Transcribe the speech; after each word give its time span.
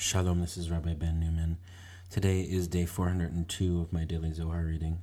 Shalom, 0.00 0.40
this 0.40 0.56
is 0.56 0.70
Rabbi 0.70 0.94
Ben 0.94 1.18
Newman. 1.18 1.58
Today 2.08 2.42
is 2.42 2.68
day 2.68 2.86
402 2.86 3.80
of 3.80 3.92
my 3.92 4.04
daily 4.04 4.32
Zohar 4.32 4.62
reading. 4.62 5.02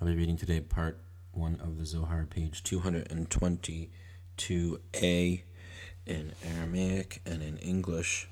I'll 0.00 0.08
be 0.08 0.16
reading 0.16 0.36
today 0.36 0.58
part 0.58 0.98
1 1.30 1.60
of 1.62 1.78
the 1.78 1.86
Zohar, 1.86 2.26
page 2.28 2.64
222a 2.64 5.42
in 6.06 6.32
Aramaic 6.56 7.22
and 7.24 7.40
in 7.40 7.56
English. 7.58 8.28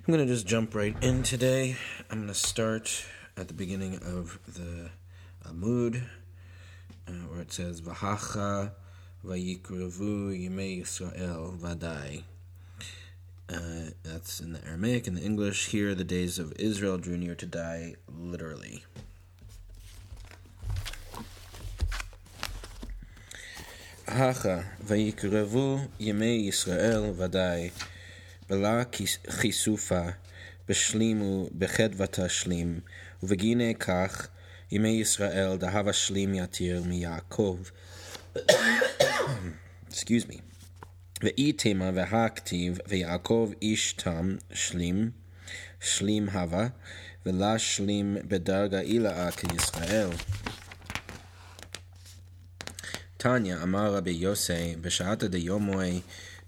I'm 0.00 0.12
going 0.12 0.26
to 0.26 0.34
just 0.34 0.44
jump 0.44 0.74
right 0.74 0.96
in 1.00 1.22
today. 1.22 1.76
I'm 2.10 2.18
going 2.18 2.26
to 2.26 2.34
start 2.34 3.04
at 3.36 3.46
the 3.46 3.54
beginning 3.54 4.00
of 4.02 4.40
the 4.48 4.90
Amud, 5.48 6.02
uh, 7.06 7.12
where 7.30 7.42
it 7.42 7.52
says, 7.52 7.80
Vahacha 7.80 8.72
vayikrevu 9.24 10.36
yimei 10.36 10.80
Yisrael 10.80 11.56
vadai. 11.60 12.24
Uh, 13.48 13.90
that's 14.02 14.40
in 14.40 14.52
the 14.52 14.66
Aramaic 14.66 15.06
and 15.06 15.16
the 15.16 15.22
English. 15.22 15.66
Here, 15.66 15.94
the 15.94 16.04
days 16.04 16.38
of 16.38 16.52
Israel 16.58 16.98
drew 16.98 17.16
near 17.16 17.34
to 17.34 17.46
die, 17.46 17.96
literally. 18.08 18.84
Hacha 24.06 24.64
vayikrevu 24.84 25.88
yemei 25.98 26.46
Yisrael 26.46 27.14
vadai 27.14 27.72
bela 28.48 28.84
chisufa 28.84 30.16
beshlimu 30.68 31.50
bechedvata 31.50 32.28
shlim 32.28 32.82
uvegine 33.22 33.74
kach 33.76 34.28
yemei 34.70 35.00
Yisrael 35.00 35.58
dahava 35.58 35.92
shlim 35.92 36.34
yatir 36.34 36.82
miyakov. 36.82 37.70
Excuse 39.88 40.28
me. 40.28 40.42
ואיתמה 41.22 41.90
והכתיב 41.94 42.78
ויעקב 42.88 43.50
איש 43.62 43.92
תם 43.92 44.36
שלים, 44.52 45.10
שלים 45.80 46.28
הווה, 46.28 46.68
ולה 47.26 47.58
שלים 47.58 48.16
בדרגה 48.28 48.80
אילאה 48.80 49.30
כישראל. 49.30 50.08
תניא 53.16 53.56
אמר 53.62 53.94
רבי 53.94 54.10
יוסי 54.10 54.76
בשעתא 54.80 55.26
דיומוי 55.26 56.00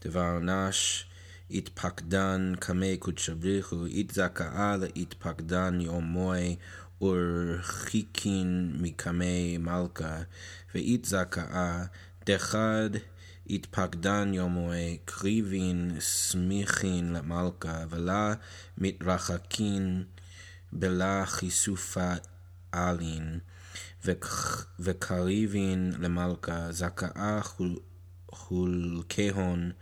דבר 0.05 0.39
נש 0.39 1.07
התפקדן 1.51 2.53
קמי 2.59 2.97
קודשא 2.97 3.35
בריחו 3.35 3.87
התזכאה 3.87 4.77
להתפקדן 4.77 5.81
יומוי 5.81 6.57
ורחיקין 7.01 8.77
מקמי 8.81 9.59
מלכה 9.59 10.23
והתזכאה 10.75 11.85
דחד 12.27 12.91
התפקדן 13.51 14.35
יומוי 14.35 14.99
קריבין 15.05 15.97
סמיכין 16.01 17.13
למלכה 17.13 17.85
ולה 17.91 18.35
מתרחקין 18.79 20.05
בלה 20.73 21.27
חיסופה 21.27 22.13
אלין 22.75 23.39
וקריבין 24.79 25.93
למלכה 25.99 26.73
זכאה 26.73 27.41
חולקהון 28.31 29.73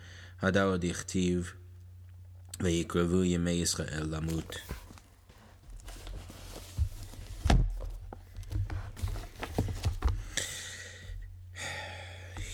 הדאו 0.43 0.77
דכתיב 0.77 1.53
ויקרבו 2.61 3.25
ימי 3.25 3.51
ישראל 3.51 4.07
למות. 4.11 4.57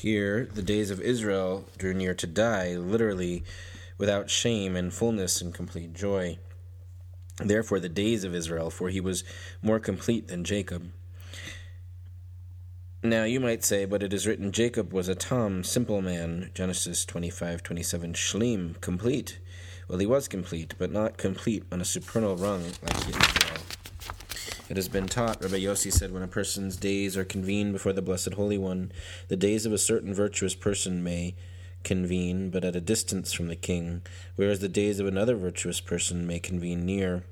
Here, 0.08 0.48
the 0.54 0.62
days 0.62 0.90
of 0.90 1.02
Israel 1.02 1.66
drew 1.76 1.92
near 1.92 2.14
to 2.14 2.26
die, 2.26 2.76
literally, 2.76 3.44
without 3.98 4.30
shame 4.30 4.74
and 4.74 4.90
fullness 4.90 5.42
and 5.42 5.52
complete 5.52 5.92
joy. 5.92 6.38
Therefore, 7.36 7.78
the 7.78 7.90
days 7.90 8.24
of 8.24 8.34
Israel, 8.34 8.70
for 8.70 8.88
he 8.88 9.02
was 9.02 9.22
more 9.60 9.78
complete 9.78 10.28
than 10.28 10.44
Jacob. 10.44 10.92
Now, 13.02 13.24
you 13.24 13.38
might 13.38 13.62
say, 13.62 13.84
but 13.84 14.02
it 14.02 14.14
is 14.14 14.26
written 14.26 14.50
Jacob 14.50 14.94
was 14.94 15.08
a 15.08 15.14
Tom, 15.14 15.62
simple 15.62 16.00
man, 16.00 16.52
Genesis 16.54 17.04
25 17.04 17.62
27, 17.62 18.14
Shlim, 18.14 18.80
complete. 18.80 19.40
Well, 19.88 19.98
he 19.98 20.06
was 20.06 20.26
complete, 20.26 20.72
but 20.78 20.90
not 20.90 21.18
complete 21.18 21.64
on 21.70 21.82
a 21.82 21.84
supernal 21.84 22.34
rung 22.34 22.64
like 22.82 23.08
Israel. 23.08 23.47
It 24.68 24.76
has 24.76 24.88
been 24.88 25.06
taught, 25.06 25.42
Rabbi 25.42 25.60
Yossi 25.60 25.90
said, 25.90 26.12
when 26.12 26.22
a 26.22 26.28
person's 26.28 26.76
days 26.76 27.16
are 27.16 27.24
convened 27.24 27.72
before 27.72 27.94
the 27.94 28.02
Blessed 28.02 28.34
Holy 28.34 28.58
One, 28.58 28.92
the 29.28 29.36
days 29.36 29.64
of 29.64 29.72
a 29.72 29.78
certain 29.78 30.12
virtuous 30.12 30.54
person 30.54 31.02
may 31.02 31.34
convene, 31.84 32.50
but 32.50 32.64
at 32.64 32.76
a 32.76 32.80
distance 32.80 33.32
from 33.32 33.48
the 33.48 33.56
king, 33.56 34.02
whereas 34.36 34.60
the 34.60 34.68
days 34.68 35.00
of 35.00 35.06
another 35.06 35.36
virtuous 35.36 35.80
person 35.80 36.26
may 36.26 36.38
convene 36.38 36.84
near, 36.84 37.24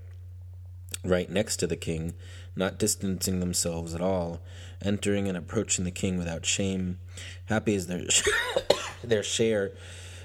right 1.05 1.29
next 1.31 1.59
to 1.59 1.67
the 1.67 1.77
king, 1.77 2.15
not 2.57 2.79
distancing 2.79 3.41
themselves 3.41 3.95
at 3.95 4.01
all, 4.01 4.41
entering 4.83 5.29
and 5.29 5.37
approaching 5.37 5.85
the 5.85 5.91
king 5.91 6.17
without 6.17 6.47
shame. 6.47 6.99
Happy 7.47 7.75
is 7.75 7.87
their, 7.87 8.05
their 9.05 9.23
share, 9.23 9.73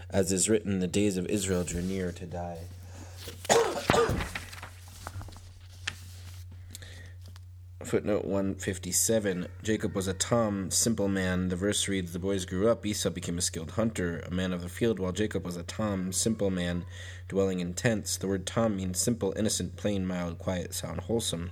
as 0.10 0.32
is 0.32 0.48
written, 0.48 0.80
the 0.80 0.88
days 0.88 1.18
of 1.18 1.26
Israel 1.26 1.66
drew 1.66 1.82
near 1.82 2.14
to 2.14 2.26
die. 2.26 2.60
Footnote 7.92 8.24
157 8.24 9.48
Jacob 9.64 9.94
was 9.98 10.08
a 10.08 10.14
Tom, 10.14 10.72
simple 10.72 11.10
man. 11.10 11.50
The 11.50 11.58
verse 11.58 11.90
reads 11.90 12.14
The 12.14 12.20
boys 12.20 12.46
grew 12.46 12.70
up. 12.70 12.86
Esau 12.86 13.10
became 13.10 13.38
a 13.38 13.42
skilled 13.42 13.72
hunter, 13.72 14.24
a 14.26 14.32
man 14.32 14.54
of 14.54 14.62
the 14.62 14.70
field, 14.70 14.98
while 14.98 15.12
Jacob 15.12 15.44
was 15.44 15.58
a 15.58 15.64
Tom, 15.64 16.14
simple 16.14 16.50
man, 16.50 16.86
dwelling 17.28 17.60
in 17.60 17.74
tents. 17.74 18.16
The 18.16 18.30
word 18.30 18.46
Tom 18.46 18.78
means 18.78 18.98
simple, 18.98 19.34
innocent, 19.36 19.76
plain, 19.76 20.08
mild, 20.08 20.40
quiet, 20.40 20.74
sound, 20.74 21.02
wholesome. 21.02 21.52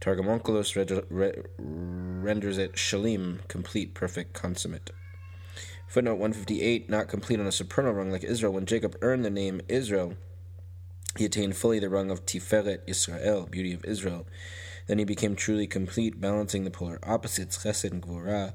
Targum 0.00 0.26
Onkelos 0.26 0.74
renders 1.08 2.58
it 2.58 2.72
Shalim, 2.72 3.46
complete, 3.46 3.94
perfect, 3.94 4.32
consummate. 4.32 4.90
Footnote 5.86 6.18
158 6.18 6.90
Not 6.90 7.06
complete 7.06 7.38
on 7.38 7.46
a 7.46 7.52
supernal 7.52 7.92
rung 7.92 8.10
like 8.10 8.24
Israel. 8.24 8.54
When 8.54 8.66
Jacob 8.66 8.96
earned 9.02 9.24
the 9.24 9.30
name 9.30 9.60
Israel, 9.68 10.14
he 11.16 11.24
attained 11.24 11.54
fully 11.54 11.78
the 11.78 11.88
rung 11.88 12.10
of 12.10 12.26
Tiferet 12.26 12.80
Israel, 12.88 13.46
beauty 13.48 13.72
of 13.72 13.84
Israel. 13.84 14.26
Then 14.86 14.98
he 14.98 15.04
became 15.04 15.34
truly 15.34 15.66
complete, 15.66 16.20
balancing 16.20 16.64
the 16.64 16.70
polar 16.70 16.98
opposites, 17.02 17.58
Chesed 17.58 17.90
and 17.90 18.02
Gvura, 18.02 18.54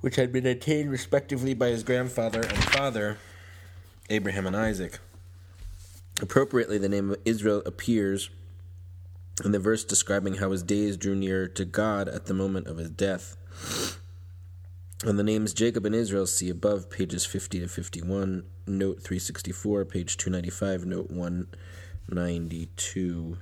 which 0.00 0.16
had 0.16 0.32
been 0.32 0.46
attained 0.46 0.90
respectively 0.90 1.54
by 1.54 1.68
his 1.68 1.82
grandfather 1.82 2.40
and 2.40 2.64
father, 2.64 3.18
Abraham 4.08 4.46
and 4.46 4.56
Isaac. 4.56 4.98
Appropriately, 6.20 6.78
the 6.78 6.88
name 6.88 7.10
of 7.10 7.18
Israel 7.24 7.62
appears 7.64 8.30
in 9.44 9.52
the 9.52 9.58
verse 9.58 9.84
describing 9.84 10.34
how 10.34 10.50
his 10.50 10.62
days 10.62 10.96
drew 10.96 11.14
near 11.14 11.48
to 11.48 11.64
God 11.64 12.08
at 12.08 12.26
the 12.26 12.34
moment 12.34 12.66
of 12.66 12.76
his 12.76 12.90
death. 12.90 13.36
And 15.02 15.18
the 15.18 15.22
names 15.22 15.54
Jacob 15.54 15.86
and 15.86 15.94
Israel 15.94 16.26
see 16.26 16.50
above, 16.50 16.90
pages 16.90 17.24
50 17.24 17.60
to 17.60 17.68
51, 17.68 18.44
note 18.66 19.02
364, 19.02 19.86
page 19.86 20.18
295, 20.18 20.84
note 20.84 21.10
192. 21.10 23.38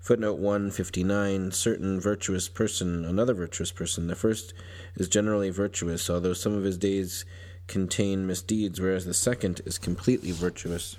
Footnote 0.00 0.38
159 0.38 1.52
Certain 1.52 2.00
virtuous 2.00 2.48
person, 2.48 3.04
another 3.04 3.34
virtuous 3.34 3.70
person. 3.72 4.06
The 4.06 4.16
first 4.16 4.54
is 4.96 5.08
generally 5.08 5.50
virtuous, 5.50 6.10
although 6.10 6.32
some 6.32 6.54
of 6.54 6.64
his 6.64 6.76
days 6.76 7.24
contain 7.68 8.26
misdeeds, 8.26 8.80
whereas 8.80 9.04
the 9.04 9.14
second 9.14 9.60
is 9.64 9.78
completely 9.78 10.32
virtuous. 10.32 10.96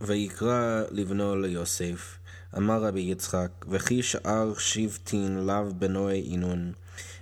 ויקרא 0.00 0.82
לבנו 0.90 1.36
ליוסף, 1.36 2.18
אמר 2.56 2.84
רבי 2.84 3.00
יצחק, 3.00 3.50
וכי 3.68 4.02
שאר 4.02 4.54
שבטין 4.58 5.46
לאו 5.46 5.74
בנוי 5.78 6.28
אינון. 6.30 6.72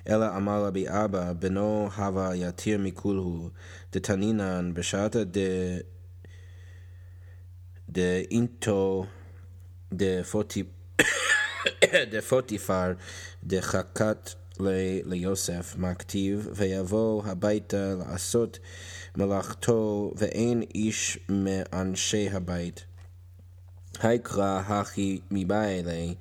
אלא 0.10 0.26
אמר 0.38 0.66
רבי 0.66 0.86
אבא, 0.88 1.34
בנו 1.34 1.90
הווה 1.96 2.36
יתיר 2.36 2.78
מכולהו, 2.78 3.50
דתנינן 3.94 4.72
בשעתא 4.74 5.24
דאינטו 7.90 9.06
דפוטיפר 12.12 12.94
דחקת 13.44 14.30
ליוסף, 15.06 15.76
מכתיב, 15.78 16.50
ויבוא 16.56 17.24
הביתה 17.26 17.96
לעשות 18.00 18.60
מלאכתו, 19.18 20.12
ואין 20.16 20.64
איש 20.76 21.20
מאנשי 21.30 22.30
הבית. 22.30 22.86
היקרא 24.02 24.62
הכי 24.66 25.20
מבעלי, 25.32 26.16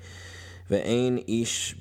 ואין 0.71 1.19
איש 1.29 1.75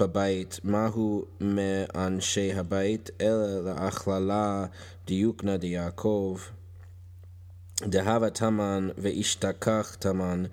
בבית, 0.00 0.60
מהו 0.64 1.24
מאנשי 1.40 2.52
הבית, 2.52 3.10
אלא 3.20 3.64
להכללה 3.64 4.66
דיוקנה 5.06 5.56
דיעקב. 5.56 6.38
דהבה 7.82 8.30
תמן 8.30 8.88
ואשתכח 8.98 9.96
תמן, 9.98 10.44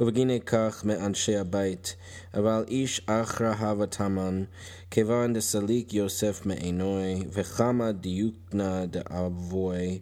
ובגיני 0.00 0.40
כך 0.40 0.84
מאנשי 0.84 1.36
הבית. 1.36 1.96
אבל 2.34 2.64
איש 2.68 3.00
אחרא 3.06 3.54
הווה 3.54 3.86
תמן, 3.86 4.44
כיוון 4.90 5.32
דסליק 5.32 5.94
יוסף 5.94 6.46
מעינוי, 6.46 7.24
וכמה 7.32 7.92
דיוקנא 7.92 8.84
דאבוי, 8.84 9.98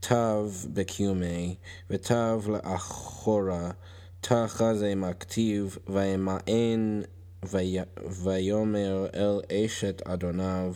תו 0.00 0.48
בקיומי, 0.72 1.54
ותו 1.90 2.38
לאחורה, 2.48 3.70
תא 4.20 4.46
חזה 4.46 4.94
מכתיב, 4.94 5.78
וימאן 5.88 7.00
ויאמר 8.22 9.06
אל 9.14 9.40
אשת 9.52 10.02
אדוניו, 10.04 10.74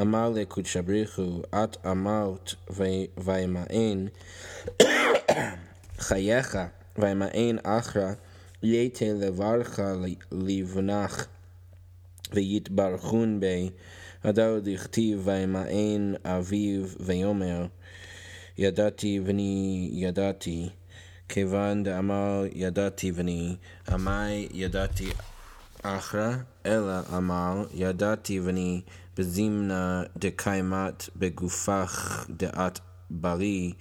אמר 0.00 0.30
לקודשא 0.30 0.80
בריחו, 0.80 1.42
את 1.54 1.86
אמרת 1.86 2.54
וימאן 3.18 4.06
חייך, 5.98 6.58
וימאן 6.98 7.56
אחרא, 7.62 8.12
יתה 8.62 9.04
לברך 9.04 9.80
לבנך, 10.32 11.26
ויתברכון 12.32 13.40
בי, 13.40 13.70
הדאו 14.24 14.60
דכתיב 14.60 15.20
וימאן 15.24 16.14
אביו 16.24 16.84
ויאמר, 17.00 17.66
ידעתי 18.58 19.20
בני 19.20 19.88
ידעתי, 19.92 20.68
כיוון 21.28 21.82
דאמר 21.82 22.44
ידעתי 22.54 23.12
בני, 23.12 23.56
עמי 23.88 24.48
ידעתי 24.52 25.08
אחרא, 25.86 26.32
אלא 26.66 26.92
אמר 27.16 27.64
ידעתי 27.74 28.40
בני 28.40 28.80
בזימנה 29.16 30.02
דקיימת 30.16 31.08
בגופך 31.16 32.24
דעת 32.30 32.80
בריא, 33.10 33.72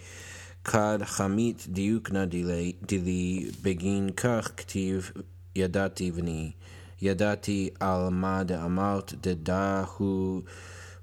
כד 0.64 1.00
חמית 1.04 1.66
דיוקנה 1.70 2.26
דילי, 2.26 3.52
בגין 3.62 4.10
כך 4.18 4.52
כתיב 4.58 5.12
ידעתי 5.56 6.12
בני. 6.12 6.52
ידעתי 7.02 7.70
על 7.80 8.10
מה 8.10 8.44
דאמרת 8.44 9.14
דדה 9.22 9.84
הוא 9.98 10.42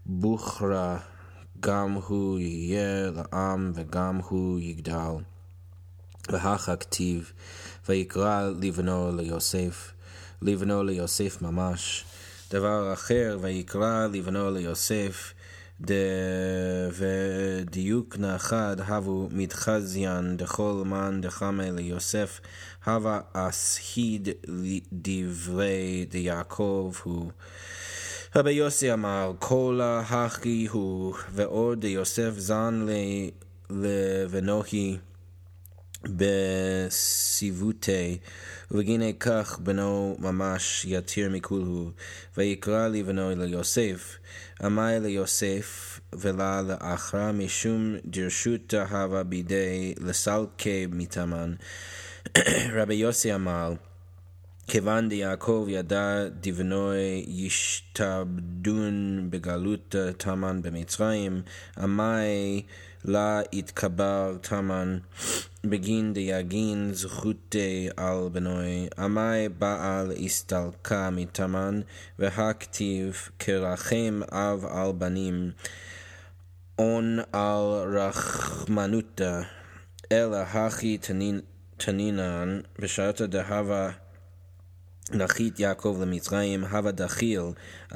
בוכרה, 0.07 0.99
גם 1.61 1.93
הוא 1.93 2.39
יהיה 2.39 3.11
לעם 3.11 3.73
וגם 3.75 4.21
הוא 4.29 4.61
יגדל. 4.61 5.15
והכה 6.31 6.77
כתיב, 6.77 7.33
ויקרא 7.89 8.51
לבנו 8.61 9.17
ליוסף, 9.17 9.93
לבנו 10.43 10.83
ליוסף 10.83 11.43
ממש. 11.43 12.05
דבר 12.51 12.93
אחר, 12.93 13.39
ויקרא 13.41 14.07
לבנו 14.13 14.51
ליוסף, 14.51 15.33
ודיוק 16.93 18.17
נחד 18.19 18.77
הבו 18.79 19.29
מתחזיין 19.33 20.37
דכל 20.37 20.83
מן 20.87 21.21
דחמי 21.21 21.73
ליוסף, 21.73 22.41
הווה 22.87 23.21
אסהיד 23.33 24.29
דברי 24.93 26.07
דיעקב 26.11 26.93
הוא. 27.03 27.31
רבי 28.37 28.53
יוסי 28.53 28.93
אמר, 28.93 29.33
כל 29.39 29.81
ההכי 29.83 30.67
הוא, 30.71 31.15
ועוד 31.35 31.81
דיוסף 31.81 32.33
זן 32.37 32.87
לבנוהי 33.71 34.97
בסיבותי, 36.89 38.19
ובגיני 38.71 39.15
כך 39.21 39.59
בנו 39.63 40.17
ממש 40.19 40.85
יתיר 40.89 41.31
מכולהו, 41.31 41.91
ויקרא 42.37 42.89
לבנו 42.89 43.31
ליוסף, 43.37 44.17
עמי 44.63 45.01
ליוסף 45.01 46.01
ולה 46.13 46.63
לאחרא 46.63 47.33
משום 47.33 47.95
דרשות 48.05 48.75
הווה 48.75 49.23
בידי 49.23 49.95
לסלקי 50.01 50.87
מתאמן. 50.91 51.55
רבי 52.77 52.95
יוסי 52.95 53.35
אמר, 53.35 53.75
כיוון 54.67 55.09
דיעקב 55.09 55.67
ידע 55.69 56.25
דבנוי 56.41 57.25
ישתעבדון 57.29 59.27
בגלות 59.31 59.95
תמן 60.17 60.63
במצרים, 60.63 61.43
עמי 61.79 62.63
לה 63.05 63.41
יתקבר 63.53 64.37
תמן 64.41 64.99
בגין 65.65 66.13
דיגין 66.13 66.91
זכותי 66.93 67.89
על 67.97 68.29
בנוי, 68.33 68.89
עמי 68.99 69.49
בעל 69.59 70.13
הסתלקה 70.25 71.11
מתמן, 71.11 71.81
והכתיב 72.19 73.29
כרחם 73.39 74.21
אב 74.33 74.65
על 74.65 74.93
בנים, 74.93 75.51
און 76.79 77.19
על 77.33 77.97
רחמנותה, 77.97 79.43
אלא 80.13 80.37
הכי 80.37 80.99
תנינן, 81.77 82.61
בשעתה 82.79 83.27
דהבה 83.27 83.91
נחית 85.15 85.61
יעקב 85.61 85.99
למצרים, 86.03 86.65
הווה 86.65 86.91
דחיל, 86.93 87.41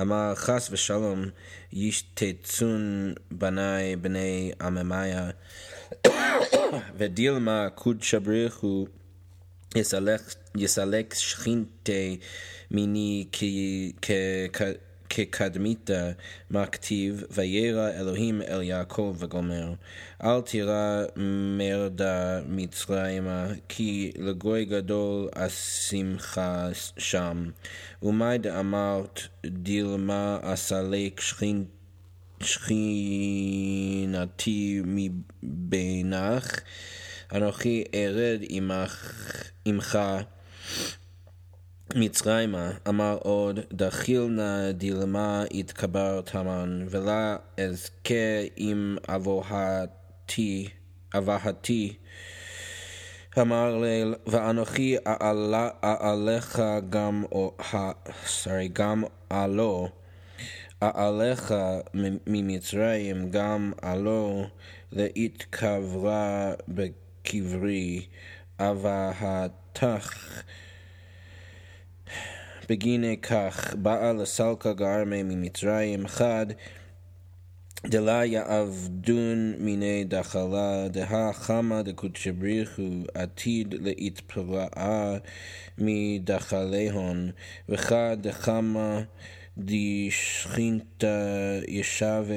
אמר 0.00 0.34
חס 0.34 0.68
ושלום 0.72 1.24
ישתצון 1.72 3.14
בני 3.30 3.96
בני 4.00 4.52
עממיה, 4.60 5.30
ודילמה 6.96 7.68
קודשא 7.74 8.18
בריחו 8.18 8.86
יסלק 10.56 11.14
שכינתי 11.14 12.18
מיני 12.70 13.26
כקדמיתה, 15.08 16.11
מה 16.50 16.67
כתיב, 16.67 17.25
וירא 17.31 17.91
אלוהים 17.91 18.43
אל 18.43 18.62
יעקב 18.62 19.17
וגומר. 19.19 19.73
אל 20.25 20.41
תירא 20.41 21.05
מרדה 21.56 22.41
מצרימה, 22.49 23.47
כי 23.69 24.12
לגוי 24.19 24.64
גדול 24.64 25.29
אשימך 25.35 26.41
שם. 26.99 27.50
ומאי 28.03 28.38
דאמרת 28.38 29.20
דילמה 29.47 30.38
אסלק 30.43 31.20
שכינתי 32.41 32.81
מבינך, 34.85 36.61
אנוכי 37.32 37.85
ארד 37.94 38.41
עמך 39.64 39.99
מצרימה, 41.98 42.70
אמר 42.88 43.19
עוד, 43.22 43.60
דחיל 43.72 44.26
נא 44.26 44.72
דילמה 44.72 45.44
יתקבר 45.50 46.20
תמן, 46.20 46.87
ולה 46.90 47.37
אזכה 47.60 48.14
עם 48.56 48.96
אבוהתי, 49.08 50.69
אבהתי, 51.14 51.94
אמר 53.38 53.78
ליל, 53.78 54.14
ואנוכי 54.26 54.96
אעליך 55.84 56.62
גם, 56.90 57.25
סורי, 58.26 58.69
גם 58.72 59.04
עלו, 59.30 59.88
אעליך 60.82 61.54
ממצרים 62.26 63.30
גם 63.30 63.73
עלו, 63.82 64.47
להתקברה 64.92 66.52
בקברי, 66.68 68.06
אבהתך 68.61 70.42
בגיני 72.68 73.16
כך, 73.16 73.75
באה 73.75 74.12
לסלקה 74.12 74.73
גרמי 74.73 75.23
ממצרים 75.23 76.06
חד, 76.06 76.46
דלה 77.87 78.25
יעבדון 78.25 79.54
מיני 79.58 80.04
דחלה, 80.04 80.88
דהה 80.88 81.32
חמא 81.32 81.82
דקודשא 81.82 82.30
בריחו 82.30 82.82
עתיד 83.14 83.75
להתפרעה 83.80 85.16
מדחליהון, 85.78 87.30
וחד 87.68 88.16
דחמא 88.20 89.00
דשכינתא 89.58 91.06
ישבה 91.68 92.35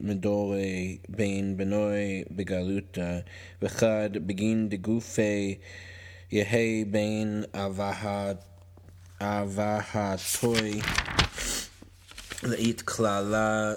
מדורי 0.00 0.98
בין 1.08 1.56
בנוי 1.56 2.24
בגלותה, 2.30 3.18
וחד 3.62 4.10
בגין 4.12 4.68
דגופי 4.68 5.58
יהא 6.32 6.84
בין 6.90 7.44
אבהת 7.54 8.51
אהבתוי 9.22 10.80
לאית 12.42 12.82
כללה 12.82 13.72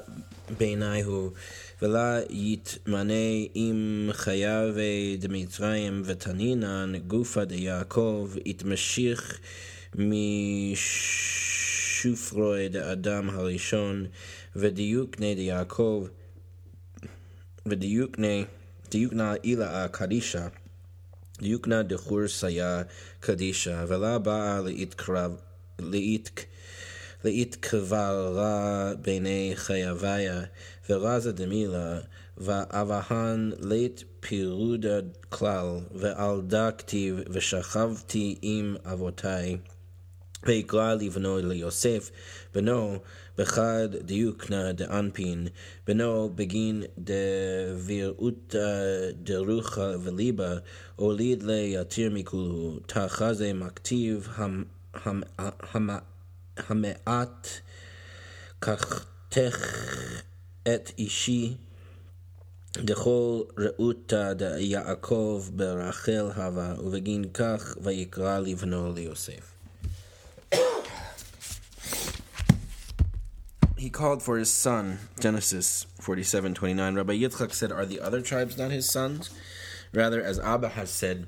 בעיניהו, 0.57 1.31
ולה 1.81 2.19
יתמנה 2.29 3.13
עם 3.53 4.09
חייבי 4.13 5.17
דמצרים 5.19 6.01
ותנינן 6.05 6.93
גופה 7.07 7.45
דיעקב, 7.45 8.31
יתמשיך 8.45 9.39
משופרוי 11.95 12.69
דאדם 12.69 13.29
הראשון, 13.29 14.05
ודיוקני 14.55 15.35
דיעקב, 15.35 16.07
ודיוקני, 17.65 18.45
דיוקנה 18.91 19.33
אילה 19.43 19.87
קדישה. 19.87 20.47
יוקנה 21.42 21.84
דחור 21.84 22.27
סיה 22.27 22.82
קדישה, 23.20 23.86
ולה 23.88 24.20
באה 24.20 24.62
להתקברה 27.24 28.94
בעיני 29.01 29.51
חייביה, 29.56 30.42
ורזה 30.89 31.32
דמילה, 31.32 32.00
ואבהן 32.38 33.51
לית 33.60 34.04
פירודה 34.20 35.00
כלל, 35.30 35.80
ועל 35.96 36.42
דה 36.42 36.72
כתיב, 36.72 37.20
ושכבתי 37.30 38.36
עם 38.42 38.75
אבותי. 38.86 39.58
ויקרא 40.44 40.94
לבנו 40.94 41.38
ליוסף, 41.38 42.12
בנו 42.54 43.00
בחד 43.38 43.89
דיוקנא 44.01 44.72
דאנפין, 44.72 45.48
בנו 45.88 46.30
בגין 46.36 46.84
דבירעותא 46.98 48.60
דרוחה 49.24 49.92
וליבה, 50.04 50.58
הוליד 50.96 51.44
ליתיר 51.44 52.12
מכולו, 52.13 52.80
תחזה 52.86 53.54
מכתיב 53.54 54.27
המעט 56.58 57.48
קחתך 58.60 59.86
את 60.63 60.92
אישי 60.98 61.56
דכל 62.77 63.42
רעותא 63.60 64.34
דיעקב 64.34 65.50
ברחל 65.54 66.32
הווה, 66.36 66.75
ובגין 66.80 67.25
כך 67.34 67.77
ויקרא 67.82 68.39
לבנו 68.39 68.94
ליוסף. 68.94 69.54
He 73.86 73.92
called 73.92 74.24
for 74.24 74.39
his 74.39 74.50
son, 74.50 74.98
Genesis 75.20 75.86
47 76.01 76.56
29. 76.56 76.96
Rabbi 76.96 77.20
Yitzchak 77.20 77.54
said, 77.54 77.72
Are 77.72 77.86
the 77.86 78.00
other 78.00 78.20
tribes 78.20 78.58
not 78.58 78.72
his 78.72 78.89
sons? 78.89 79.30
Rather, 79.94 80.20
as 80.24 80.39
Abba 80.39 80.70
has 80.70 80.89
said, 80.89 81.27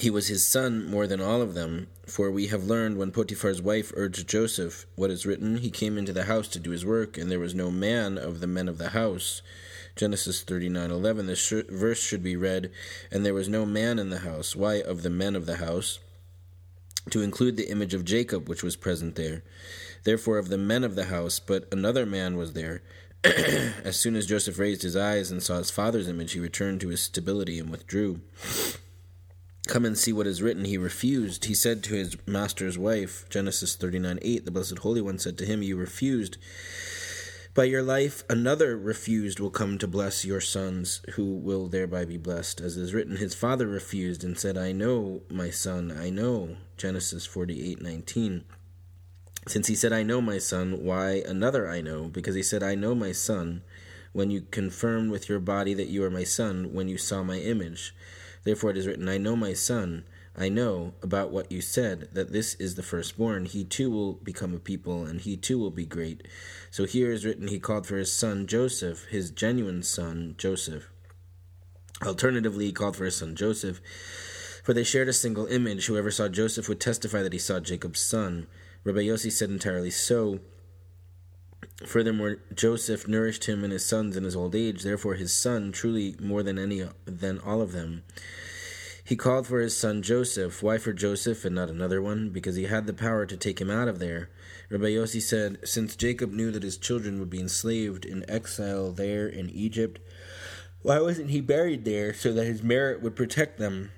he 0.00 0.10
was 0.10 0.26
his 0.26 0.44
son 0.44 0.84
more 0.84 1.06
than 1.06 1.20
all 1.20 1.42
of 1.42 1.54
them, 1.54 1.86
for 2.08 2.28
we 2.28 2.48
have 2.48 2.64
learned 2.64 2.98
when 2.98 3.12
Potiphar's 3.12 3.62
wife 3.62 3.92
urged 3.94 4.28
Joseph, 4.28 4.84
What 4.96 5.12
is 5.12 5.24
written? 5.24 5.58
He 5.58 5.70
came 5.70 5.96
into 5.96 6.12
the 6.12 6.24
house 6.24 6.48
to 6.48 6.58
do 6.58 6.72
his 6.72 6.84
work, 6.84 7.16
and 7.16 7.30
there 7.30 7.38
was 7.38 7.54
no 7.54 7.70
man 7.70 8.18
of 8.18 8.40
the 8.40 8.48
men 8.48 8.66
of 8.66 8.78
the 8.78 8.88
house. 8.88 9.42
Genesis 9.94 10.42
39 10.42 10.90
11. 10.90 11.26
This 11.28 11.38
sh- 11.38 11.70
verse 11.70 12.02
should 12.02 12.24
be 12.24 12.34
read, 12.34 12.72
And 13.12 13.24
there 13.24 13.32
was 13.32 13.48
no 13.48 13.64
man 13.64 14.00
in 14.00 14.10
the 14.10 14.18
house. 14.18 14.56
Why 14.56 14.80
of 14.80 15.04
the 15.04 15.10
men 15.10 15.36
of 15.36 15.46
the 15.46 15.58
house? 15.58 16.00
To 17.10 17.22
include 17.22 17.56
the 17.56 17.70
image 17.70 17.94
of 17.94 18.04
Jacob, 18.04 18.48
which 18.48 18.64
was 18.64 18.74
present 18.74 19.14
there 19.14 19.44
therefore 20.04 20.38
of 20.38 20.48
the 20.48 20.58
men 20.58 20.84
of 20.84 20.94
the 20.94 21.06
house, 21.06 21.38
but 21.38 21.68
another 21.72 22.06
man 22.06 22.36
was 22.36 22.52
there. 22.52 22.82
as 23.24 23.98
soon 23.98 24.14
as 24.14 24.26
Joseph 24.26 24.58
raised 24.58 24.82
his 24.82 24.96
eyes 24.96 25.30
and 25.30 25.42
saw 25.42 25.58
his 25.58 25.70
father's 25.70 26.08
image, 26.08 26.32
he 26.32 26.40
returned 26.40 26.80
to 26.80 26.88
his 26.88 27.00
stability 27.00 27.58
and 27.58 27.70
withdrew. 27.70 28.20
Come 29.66 29.84
and 29.84 29.98
see 29.98 30.12
what 30.12 30.28
is 30.28 30.42
written. 30.42 30.64
He 30.64 30.78
refused. 30.78 31.46
He 31.46 31.54
said 31.54 31.82
to 31.84 31.94
his 31.94 32.16
master's 32.26 32.78
wife, 32.78 33.28
Genesis 33.28 33.74
39 33.74 34.20
8, 34.22 34.44
the 34.44 34.50
Blessed 34.52 34.78
Holy 34.78 35.00
One 35.00 35.18
said 35.18 35.36
to 35.38 35.46
him, 35.46 35.62
You 35.62 35.76
refused. 35.76 36.36
By 37.52 37.64
your 37.64 37.82
life, 37.82 38.22
another 38.28 38.76
refused 38.76 39.40
will 39.40 39.50
come 39.50 39.78
to 39.78 39.88
bless 39.88 40.24
your 40.24 40.42
sons, 40.42 41.00
who 41.14 41.36
will 41.36 41.68
thereby 41.68 42.04
be 42.04 42.18
blessed. 42.18 42.60
As 42.60 42.76
is 42.76 42.92
written, 42.92 43.16
his 43.16 43.34
father 43.34 43.66
refused 43.66 44.22
and 44.22 44.38
said, 44.38 44.58
I 44.58 44.72
know, 44.72 45.22
my 45.30 45.50
son, 45.50 45.90
I 45.90 46.10
know. 46.10 46.58
Genesis 46.76 47.24
48 47.24 47.80
19. 47.80 48.44
Since 49.46 49.68
he 49.68 49.76
said, 49.76 49.92
I 49.92 50.02
know 50.02 50.20
my 50.20 50.38
son, 50.38 50.84
why 50.84 51.22
another 51.26 51.68
I 51.68 51.80
know? 51.80 52.08
Because 52.08 52.34
he 52.34 52.42
said, 52.42 52.62
I 52.62 52.74
know 52.74 52.94
my 52.94 53.12
son, 53.12 53.62
when 54.12 54.30
you 54.30 54.42
confirmed 54.50 55.10
with 55.10 55.28
your 55.28 55.38
body 55.38 55.72
that 55.74 55.88
you 55.88 56.02
are 56.02 56.10
my 56.10 56.24
son, 56.24 56.72
when 56.72 56.88
you 56.88 56.98
saw 56.98 57.22
my 57.22 57.38
image. 57.38 57.94
Therefore 58.44 58.70
it 58.70 58.76
is 58.76 58.86
written, 58.86 59.08
I 59.08 59.18
know 59.18 59.36
my 59.36 59.52
son, 59.52 60.04
I 60.38 60.48
know 60.48 60.94
about 61.02 61.30
what 61.30 61.50
you 61.50 61.60
said, 61.60 62.08
that 62.12 62.32
this 62.32 62.54
is 62.54 62.74
the 62.74 62.82
firstborn. 62.82 63.46
He 63.46 63.64
too 63.64 63.90
will 63.90 64.14
become 64.14 64.52
a 64.52 64.58
people, 64.58 65.04
and 65.06 65.20
he 65.20 65.36
too 65.36 65.58
will 65.58 65.70
be 65.70 65.86
great. 65.86 66.26
So 66.70 66.84
here 66.84 67.10
is 67.10 67.24
written, 67.24 67.48
He 67.48 67.58
called 67.58 67.86
for 67.86 67.96
his 67.96 68.12
son 68.12 68.46
Joseph, 68.46 69.06
his 69.06 69.30
genuine 69.30 69.82
son 69.82 70.34
Joseph. 70.36 70.90
Alternatively, 72.02 72.66
he 72.66 72.72
called 72.72 72.96
for 72.96 73.06
his 73.06 73.16
son 73.16 73.34
Joseph, 73.34 73.80
for 74.62 74.74
they 74.74 74.84
shared 74.84 75.08
a 75.08 75.14
single 75.14 75.46
image. 75.46 75.86
Whoever 75.86 76.10
saw 76.10 76.28
Joseph 76.28 76.68
would 76.68 76.80
testify 76.80 77.22
that 77.22 77.32
he 77.32 77.38
saw 77.38 77.58
Jacob's 77.58 78.00
son. 78.00 78.46
Rabbi 78.86 79.00
Yossi 79.00 79.32
said 79.32 79.50
entirely 79.50 79.90
so. 79.90 80.38
Furthermore, 81.84 82.36
Joseph 82.54 83.08
nourished 83.08 83.46
him 83.46 83.64
and 83.64 83.72
his 83.72 83.84
sons 83.84 84.16
in 84.16 84.22
his 84.22 84.36
old 84.36 84.54
age, 84.54 84.84
therefore 84.84 85.14
his 85.14 85.32
son 85.32 85.72
truly 85.72 86.14
more 86.20 86.44
than 86.44 86.56
any 86.56 86.84
than 87.04 87.40
all 87.40 87.60
of 87.60 87.72
them. 87.72 88.04
He 89.04 89.16
called 89.16 89.48
for 89.48 89.58
his 89.58 89.76
son 89.76 90.02
Joseph. 90.02 90.62
Why 90.62 90.78
for 90.78 90.92
Joseph 90.92 91.44
and 91.44 91.56
not 91.56 91.68
another 91.68 92.00
one? 92.00 92.30
Because 92.30 92.54
he 92.54 92.66
had 92.66 92.86
the 92.86 92.92
power 92.92 93.26
to 93.26 93.36
take 93.36 93.60
him 93.60 93.72
out 93.72 93.88
of 93.88 93.98
there. 93.98 94.30
Rabbi 94.70 94.90
Yossi 94.90 95.20
said, 95.20 95.58
Since 95.66 95.96
Jacob 95.96 96.32
knew 96.32 96.52
that 96.52 96.62
his 96.62 96.76
children 96.76 97.18
would 97.18 97.30
be 97.30 97.40
enslaved 97.40 98.04
in 98.04 98.28
exile 98.30 98.92
there 98.92 99.26
in 99.26 99.50
Egypt, 99.50 99.98
why 100.82 101.00
wasn't 101.00 101.30
he 101.30 101.40
buried 101.40 101.84
there 101.84 102.14
so 102.14 102.32
that 102.32 102.46
his 102.46 102.62
merit 102.62 103.02
would 103.02 103.16
protect 103.16 103.58
them? 103.58 103.90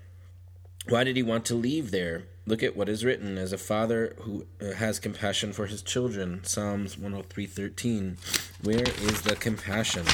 Why 0.89 1.05
did 1.05 1.17
he 1.17 1.23
want 1.23 1.45
to 1.47 1.55
leave 1.55 1.91
there? 1.91 2.25
Look 2.49 2.63
at 2.63 2.79
what 2.79 2.89
is 2.89 3.05
written 3.05 3.37
as 3.37 3.53
a 3.53 3.59
father 3.59 4.15
who 4.23 4.47
uh, 4.59 4.73
has 4.73 4.99
compassion 4.99 5.53
for 5.53 5.67
his 5.67 5.83
children. 5.83 6.43
Psalms 6.45 6.97
103:13. 6.97 8.17
Where 8.63 8.81
is 8.81 9.21
the 9.21 9.37
compassion? 9.37 10.07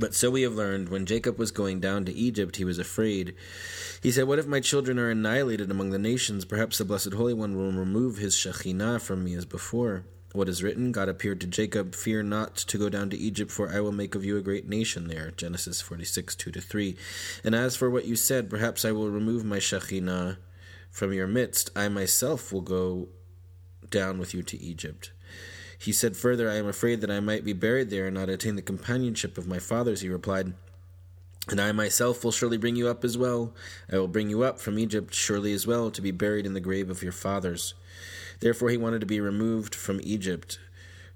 But 0.00 0.14
so 0.14 0.30
we 0.30 0.40
have 0.42 0.54
learned 0.54 0.88
when 0.88 1.04
Jacob 1.04 1.38
was 1.38 1.50
going 1.50 1.78
down 1.78 2.06
to 2.06 2.14
Egypt, 2.14 2.56
he 2.56 2.64
was 2.64 2.78
afraid. 2.78 3.34
He 4.02 4.10
said, 4.10 4.28
What 4.28 4.38
if 4.38 4.46
my 4.46 4.60
children 4.60 4.98
are 4.98 5.10
annihilated 5.10 5.70
among 5.70 5.90
the 5.90 5.98
nations? 5.98 6.46
Perhaps 6.46 6.78
the 6.78 6.86
Blessed 6.86 7.12
Holy 7.12 7.34
One 7.34 7.54
will 7.54 7.70
remove 7.70 8.16
his 8.16 8.34
Shekhinah 8.34 9.02
from 9.02 9.22
me 9.22 9.34
as 9.34 9.44
before. 9.44 10.06
What 10.32 10.48
is 10.48 10.62
written? 10.62 10.92
God 10.92 11.10
appeared 11.10 11.42
to 11.42 11.46
Jacob, 11.46 11.94
Fear 11.94 12.22
not 12.22 12.56
to 12.56 12.78
go 12.78 12.88
down 12.88 13.10
to 13.10 13.18
Egypt, 13.18 13.50
for 13.50 13.70
I 13.70 13.80
will 13.80 13.92
make 13.92 14.14
of 14.14 14.24
you 14.24 14.38
a 14.38 14.42
great 14.42 14.66
nation 14.66 15.08
there. 15.08 15.32
Genesis 15.36 15.82
46, 15.82 16.34
2 16.34 16.50
to 16.50 16.60
3. 16.62 16.96
And 17.44 17.54
as 17.54 17.76
for 17.76 17.90
what 17.90 18.06
you 18.06 18.16
said, 18.16 18.48
perhaps 18.48 18.86
I 18.86 18.92
will 18.92 19.10
remove 19.10 19.44
my 19.44 19.58
Shekhinah 19.58 20.38
from 20.98 21.12
your 21.12 21.28
midst, 21.28 21.70
I 21.76 21.88
myself 21.88 22.52
will 22.52 22.60
go 22.60 23.08
down 23.88 24.18
with 24.18 24.34
you 24.34 24.42
to 24.42 24.60
Egypt. 24.60 25.12
He 25.78 25.92
said 25.92 26.16
further, 26.16 26.50
I 26.50 26.56
am 26.56 26.66
afraid 26.66 27.00
that 27.00 27.10
I 27.10 27.20
might 27.20 27.44
be 27.44 27.52
buried 27.52 27.88
there 27.88 28.06
and 28.06 28.16
not 28.16 28.28
attain 28.28 28.56
the 28.56 28.62
companionship 28.62 29.38
of 29.38 29.46
my 29.46 29.60
fathers. 29.60 30.00
He 30.00 30.08
replied, 30.08 30.54
And 31.48 31.60
I 31.60 31.70
myself 31.70 32.24
will 32.24 32.32
surely 32.32 32.56
bring 32.56 32.74
you 32.74 32.88
up 32.88 33.04
as 33.04 33.16
well. 33.16 33.54
I 33.90 33.98
will 33.98 34.08
bring 34.08 34.28
you 34.28 34.42
up 34.42 34.58
from 34.58 34.76
Egypt 34.76 35.14
surely 35.14 35.52
as 35.52 35.68
well 35.68 35.92
to 35.92 36.02
be 36.02 36.10
buried 36.10 36.46
in 36.46 36.54
the 36.54 36.60
grave 36.60 36.90
of 36.90 37.04
your 37.04 37.12
fathers. 37.12 37.74
Therefore 38.40 38.70
he 38.70 38.76
wanted 38.76 39.00
to 39.00 39.06
be 39.06 39.20
removed 39.20 39.76
from 39.76 40.00
Egypt. 40.02 40.58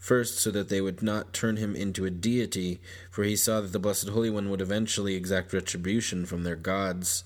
First, 0.03 0.41
so 0.41 0.51
that 0.51 0.69
they 0.69 0.81
would 0.81 1.01
not 1.01 1.33
turn 1.33 1.59
him 1.59 1.77
into 1.77 2.05
a 2.05 2.11
deity, 2.11 2.81
for 3.09 3.23
he 3.23 3.37
saw 3.37 3.61
that 3.61 3.71
the 3.71 3.79
Blessed 3.79 4.09
Holy 4.09 4.31
One 4.31 4.51
would 4.51 4.61
eventually 4.61 5.15
exact 5.15 5.53
retribution 5.53 6.27
from 6.27 6.43
their 6.43 6.57
gods. 6.57 7.23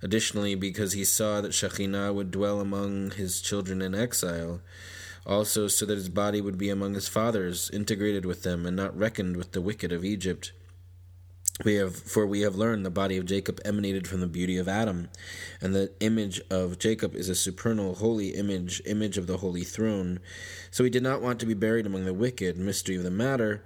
Additionally, 0.00 0.54
because 0.54 0.92
he 0.92 1.04
saw 1.04 1.40
that 1.40 1.50
Shekhinah 1.50 2.14
would 2.14 2.30
dwell 2.30 2.60
among 2.60 3.10
his 3.10 3.40
children 3.40 3.82
in 3.82 3.96
exile. 3.96 4.60
Also, 5.26 5.66
so 5.66 5.84
that 5.84 5.98
his 5.98 6.08
body 6.08 6.40
would 6.40 6.56
be 6.56 6.70
among 6.70 6.94
his 6.94 7.08
fathers, 7.08 7.68
integrated 7.72 8.24
with 8.24 8.44
them, 8.44 8.64
and 8.64 8.76
not 8.76 8.96
reckoned 8.96 9.36
with 9.36 9.50
the 9.50 9.60
wicked 9.60 9.90
of 9.90 10.04
Egypt. 10.04 10.52
We 11.62 11.74
have, 11.74 11.94
for 11.94 12.26
we 12.26 12.40
have 12.40 12.56
learned 12.56 12.86
the 12.86 12.90
body 12.90 13.18
of 13.18 13.26
Jacob 13.26 13.60
emanated 13.66 14.08
from 14.08 14.20
the 14.20 14.26
beauty 14.26 14.56
of 14.56 14.66
Adam, 14.66 15.10
and 15.60 15.74
the 15.74 15.92
image 16.00 16.40
of 16.50 16.78
Jacob 16.78 17.14
is 17.14 17.28
a 17.28 17.34
supernal, 17.34 17.96
holy 17.96 18.30
image, 18.30 18.80
image 18.86 19.18
of 19.18 19.26
the 19.26 19.36
holy 19.38 19.64
throne. 19.64 20.20
So 20.70 20.84
he 20.84 20.90
did 20.90 21.02
not 21.02 21.20
want 21.20 21.38
to 21.40 21.46
be 21.46 21.54
buried 21.54 21.84
among 21.84 22.06
the 22.06 22.14
wicked. 22.14 22.56
Mystery 22.56 22.96
of 22.96 23.02
the 23.02 23.10
matter: 23.10 23.62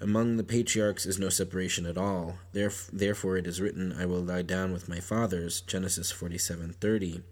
among 0.00 0.36
the 0.36 0.42
patriarchs 0.42 1.06
is 1.06 1.18
no 1.18 1.28
separation 1.28 1.86
at 1.86 1.96
all. 1.96 2.38
Therefore, 2.52 3.36
it 3.36 3.46
is 3.46 3.60
written, 3.60 3.92
"I 3.92 4.06
will 4.06 4.22
lie 4.22 4.42
down 4.42 4.72
with 4.72 4.88
my 4.88 4.98
fathers." 4.98 5.60
Genesis 5.60 6.10
forty-seven 6.10 6.74
thirty. 6.80 7.22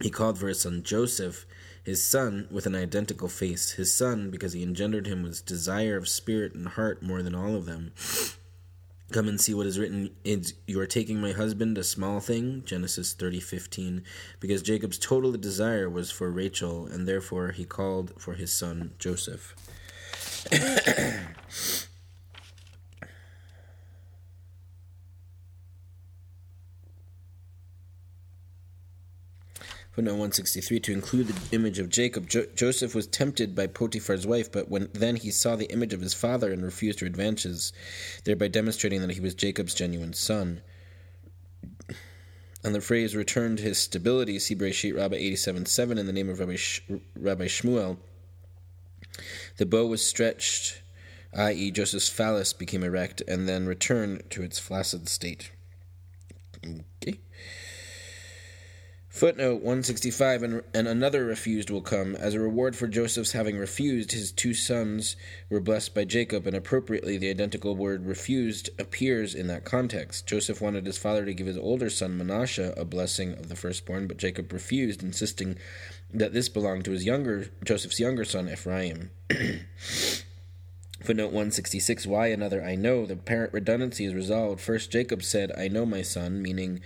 He 0.00 0.10
called 0.10 0.38
for 0.38 0.46
his 0.46 0.60
son 0.60 0.84
Joseph, 0.84 1.44
his 1.82 2.04
son 2.04 2.46
with 2.52 2.66
an 2.66 2.76
identical 2.76 3.28
face, 3.28 3.72
his 3.72 3.92
son 3.92 4.30
because 4.30 4.52
he 4.52 4.62
engendered 4.62 5.08
him 5.08 5.24
with 5.24 5.44
desire 5.44 5.96
of 5.96 6.08
spirit 6.08 6.54
and 6.54 6.68
heart 6.68 7.02
more 7.02 7.22
than 7.22 7.34
all 7.34 7.56
of 7.56 7.66
them. 7.66 7.92
Come 9.12 9.28
and 9.28 9.40
see 9.40 9.54
what 9.54 9.66
is 9.66 9.78
written. 9.78 10.10
Is 10.24 10.54
you 10.66 10.80
are 10.80 10.86
taking 10.86 11.20
my 11.20 11.32
husband, 11.32 11.78
a 11.78 11.84
small 11.84 12.18
thing, 12.20 12.62
Genesis 12.66 13.12
thirty 13.12 13.40
fifteen, 13.40 14.02
because 14.40 14.62
Jacob's 14.62 14.98
total 14.98 15.32
desire 15.32 15.88
was 15.88 16.10
for 16.10 16.30
Rachel, 16.30 16.86
and 16.86 17.06
therefore 17.06 17.52
he 17.52 17.64
called 17.64 18.12
for 18.18 18.34
his 18.34 18.52
son 18.52 18.92
Joseph. 18.98 19.54
Footnote 29.96 30.12
163 30.12 30.80
to 30.80 30.92
include 30.92 31.28
the 31.28 31.56
image 31.56 31.78
of 31.78 31.88
Jacob. 31.88 32.28
Jo- 32.28 32.44
Joseph 32.54 32.94
was 32.94 33.06
tempted 33.06 33.54
by 33.54 33.66
Potiphar's 33.66 34.26
wife, 34.26 34.52
but 34.52 34.68
when 34.68 34.90
then 34.92 35.16
he 35.16 35.30
saw 35.30 35.56
the 35.56 35.72
image 35.72 35.94
of 35.94 36.02
his 36.02 36.12
father 36.12 36.52
and 36.52 36.62
refused 36.62 37.00
her 37.00 37.06
advances, 37.06 37.72
thereby 38.24 38.48
demonstrating 38.48 39.00
that 39.00 39.12
he 39.12 39.22
was 39.22 39.34
Jacob's 39.34 39.74
genuine 39.74 40.12
son. 40.12 40.60
On 42.62 42.74
the 42.74 42.82
phrase 42.82 43.16
returned 43.16 43.60
his 43.60 43.78
stability, 43.78 44.38
see 44.38 44.54
Bereshit 44.54 44.94
Rabbah 44.94 45.16
87.7 45.16 45.98
in 45.98 46.04
the 46.04 46.12
name 46.12 46.28
of 46.28 46.40
Rabbi, 46.40 46.56
Sh- 46.56 46.82
Rabbi 47.18 47.46
Shmuel. 47.46 47.96
The 49.56 49.64
bow 49.64 49.86
was 49.86 50.06
stretched, 50.06 50.82
i.e., 51.32 51.70
Joseph's 51.70 52.10
phallus 52.10 52.52
became 52.52 52.84
erect, 52.84 53.22
and 53.26 53.48
then 53.48 53.64
returned 53.64 54.24
to 54.28 54.42
its 54.42 54.58
flaccid 54.58 55.08
state. 55.08 55.52
Okay. 56.62 57.18
Footnote 59.16 59.62
165 59.62 60.42
and, 60.42 60.62
and 60.74 60.86
another 60.86 61.24
refused 61.24 61.70
will 61.70 61.80
come. 61.80 62.14
As 62.16 62.34
a 62.34 62.40
reward 62.40 62.76
for 62.76 62.86
Joseph's 62.86 63.32
having 63.32 63.56
refused, 63.56 64.12
his 64.12 64.30
two 64.30 64.52
sons 64.52 65.16
were 65.48 65.58
blessed 65.58 65.94
by 65.94 66.04
Jacob, 66.04 66.46
and 66.46 66.54
appropriately, 66.54 67.16
the 67.16 67.30
identical 67.30 67.74
word 67.74 68.04
refused 68.04 68.68
appears 68.78 69.34
in 69.34 69.46
that 69.46 69.64
context. 69.64 70.26
Joseph 70.26 70.60
wanted 70.60 70.84
his 70.84 70.98
father 70.98 71.24
to 71.24 71.32
give 71.32 71.46
his 71.46 71.56
older 71.56 71.88
son 71.88 72.18
Manasseh 72.18 72.74
a 72.76 72.84
blessing 72.84 73.32
of 73.32 73.48
the 73.48 73.56
firstborn, 73.56 74.06
but 74.06 74.18
Jacob 74.18 74.52
refused, 74.52 75.02
insisting 75.02 75.56
that 76.12 76.34
this 76.34 76.50
belonged 76.50 76.84
to 76.84 76.90
his 76.90 77.06
younger 77.06 77.46
Joseph's 77.64 77.98
younger 77.98 78.26
son 78.26 78.50
Ephraim. 78.50 79.12
Footnote 81.02 81.26
166 81.26 82.04
Why 82.04 82.26
another 82.26 82.62
I 82.62 82.74
know? 82.74 83.06
The 83.06 83.16
parent 83.16 83.52
redundancy 83.52 84.04
is 84.04 84.12
resolved. 84.12 84.60
First, 84.60 84.90
Jacob 84.90 85.22
said, 85.22 85.52
I 85.56 85.68
know 85.68 85.86
my 85.86 86.02
son, 86.02 86.42
meaning 86.42 86.80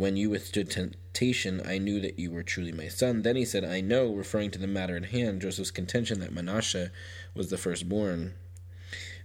when 0.00 0.16
you 0.16 0.30
withstood 0.30 0.70
temptation, 0.70 1.60
I 1.62 1.76
knew 1.76 2.00
that 2.00 2.18
you 2.18 2.30
were 2.30 2.42
truly 2.42 2.72
my 2.72 2.88
son. 2.88 3.20
Then 3.20 3.36
he 3.36 3.44
said, 3.44 3.66
I 3.66 3.82
know, 3.82 4.10
referring 4.14 4.50
to 4.52 4.58
the 4.58 4.66
matter 4.66 4.96
at 4.96 5.10
hand, 5.10 5.42
Joseph's 5.42 5.70
contention 5.70 6.20
that 6.20 6.32
Manasseh 6.32 6.90
was 7.34 7.50
the 7.50 7.58
firstborn. 7.58 8.32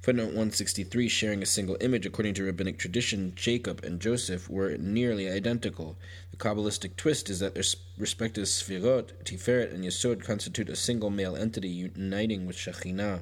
Footnote 0.02 0.36
163 0.36 1.08
Sharing 1.08 1.42
a 1.42 1.46
single 1.46 1.78
image, 1.80 2.06
according 2.06 2.34
to 2.34 2.44
rabbinic 2.44 2.78
tradition, 2.78 3.32
Jacob 3.38 3.86
and 3.86 4.02
Joseph 4.02 4.50
were 4.50 4.76
nearly 4.76 5.30
identical. 5.30 5.98
The 6.32 6.38
Kabbalistic 6.38 6.98
twist 6.98 7.30
is 7.30 7.40
that 7.40 7.54
their 7.54 7.64
respective 7.98 8.44
Sfirot, 8.44 9.14
Tiferet, 9.24 9.74
and 9.74 9.86
Yesod 9.86 10.26
constitute 10.26 10.68
a 10.68 10.76
single 10.76 11.10
male 11.10 11.38
entity 11.38 11.70
uniting 11.70 12.46
with 12.46 12.58
Shekhinah. 12.58 13.22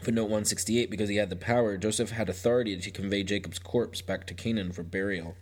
Footnote 0.00 0.22
168 0.22 0.88
Because 0.88 1.08
he 1.08 1.16
had 1.16 1.30
the 1.30 1.36
power, 1.36 1.76
Joseph 1.76 2.12
had 2.12 2.28
authority 2.28 2.76
to 2.76 2.90
convey 2.92 3.24
Jacob's 3.24 3.58
corpse 3.58 4.00
back 4.00 4.24
to 4.28 4.34
Canaan 4.34 4.70
for 4.70 4.84
burial. 4.84 5.34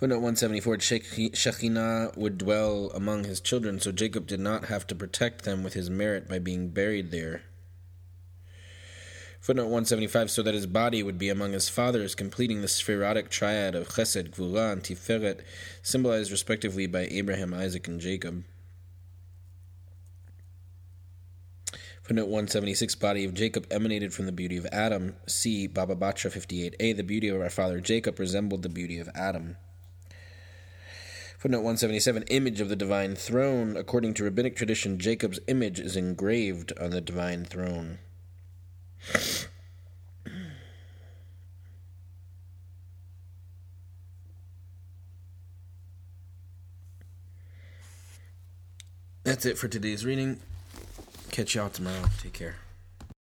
Footnote 0.00 0.22
174 0.22 0.78
Shekhinah 0.78 2.16
would 2.16 2.38
dwell 2.38 2.90
among 2.94 3.24
his 3.24 3.38
children, 3.38 3.78
so 3.78 3.92
Jacob 3.92 4.26
did 4.26 4.40
not 4.40 4.64
have 4.64 4.86
to 4.86 4.94
protect 4.94 5.44
them 5.44 5.62
with 5.62 5.74
his 5.74 5.90
merit 5.90 6.26
by 6.26 6.38
being 6.38 6.70
buried 6.70 7.10
there. 7.10 7.42
Footnote 9.40 9.64
175 9.64 10.30
so 10.30 10.42
that 10.42 10.54
his 10.54 10.66
body 10.66 11.02
would 11.02 11.18
be 11.18 11.28
among 11.28 11.52
his 11.52 11.68
fathers, 11.68 12.14
completing 12.14 12.62
the 12.62 12.68
sefirotic 12.68 13.28
triad 13.28 13.74
of 13.74 13.88
Chesed, 13.88 14.30
Gvura, 14.30 14.72
and 14.72 14.82
Tiferet, 14.82 15.40
symbolized 15.82 16.30
respectively 16.30 16.86
by 16.86 17.06
Abraham, 17.10 17.52
Isaac, 17.52 17.86
and 17.86 18.00
Jacob. 18.00 18.44
Footnote 22.10 22.26
176 22.26 22.96
Body 22.96 23.24
of 23.24 23.34
Jacob 23.34 23.68
emanated 23.70 24.12
from 24.12 24.26
the 24.26 24.32
beauty 24.32 24.56
of 24.56 24.66
Adam. 24.72 25.14
See 25.28 25.68
Baba 25.68 25.94
Batra 25.94 26.28
58a. 26.28 26.96
The 26.96 27.04
beauty 27.04 27.28
of 27.28 27.40
our 27.40 27.48
father 27.48 27.80
Jacob 27.80 28.18
resembled 28.18 28.64
the 28.64 28.68
beauty 28.68 28.98
of 28.98 29.08
Adam. 29.14 29.56
Footnote 31.38 31.58
177 31.58 32.24
Image 32.24 32.60
of 32.60 32.68
the 32.68 32.74
divine 32.74 33.14
throne. 33.14 33.76
According 33.76 34.14
to 34.14 34.24
rabbinic 34.24 34.56
tradition, 34.56 34.98
Jacob's 34.98 35.38
image 35.46 35.78
is 35.78 35.94
engraved 35.94 36.72
on 36.80 36.90
the 36.90 37.00
divine 37.00 37.44
throne. 37.44 38.00
That's 49.22 49.46
it 49.46 49.56
for 49.56 49.68
today's 49.68 50.04
reading. 50.04 50.40
Catch 51.30 51.54
y'all 51.54 51.68
tomorrow. 51.70 52.04
Take 52.22 52.32
care. 52.32 52.56